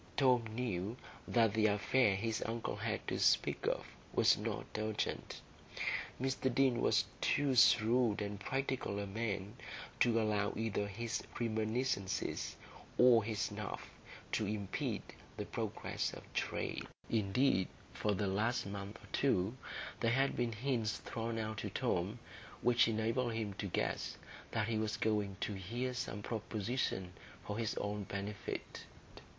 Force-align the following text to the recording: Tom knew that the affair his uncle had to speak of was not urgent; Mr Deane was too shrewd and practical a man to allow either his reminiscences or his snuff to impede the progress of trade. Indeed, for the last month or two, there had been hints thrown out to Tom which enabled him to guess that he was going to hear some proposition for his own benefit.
Tom 0.17 0.45
knew 0.55 0.97
that 1.27 1.53
the 1.53 1.67
affair 1.67 2.15
his 2.15 2.41
uncle 2.47 2.75
had 2.75 3.07
to 3.07 3.19
speak 3.19 3.67
of 3.67 3.85
was 4.13 4.35
not 4.35 4.65
urgent; 4.75 5.39
Mr 6.19 6.51
Deane 6.51 6.81
was 6.81 7.05
too 7.21 7.53
shrewd 7.53 8.19
and 8.19 8.39
practical 8.39 8.97
a 8.97 9.05
man 9.05 9.53
to 9.99 10.19
allow 10.19 10.53
either 10.55 10.87
his 10.87 11.21
reminiscences 11.39 12.55
or 12.97 13.23
his 13.23 13.37
snuff 13.37 13.91
to 14.31 14.47
impede 14.47 15.03
the 15.37 15.45
progress 15.45 16.13
of 16.13 16.23
trade. 16.33 16.87
Indeed, 17.07 17.67
for 17.93 18.15
the 18.15 18.25
last 18.25 18.65
month 18.65 18.97
or 19.03 19.07
two, 19.13 19.55
there 19.99 20.13
had 20.13 20.35
been 20.35 20.53
hints 20.53 20.97
thrown 20.97 21.37
out 21.37 21.57
to 21.59 21.69
Tom 21.69 22.17
which 22.63 22.87
enabled 22.87 23.33
him 23.33 23.53
to 23.59 23.67
guess 23.67 24.17
that 24.49 24.67
he 24.67 24.79
was 24.79 24.97
going 24.97 25.37
to 25.41 25.53
hear 25.53 25.93
some 25.93 26.23
proposition 26.23 27.13
for 27.45 27.59
his 27.59 27.75
own 27.77 28.05
benefit. 28.05 28.85